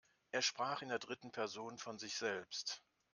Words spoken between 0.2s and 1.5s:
Er sprach in der dritten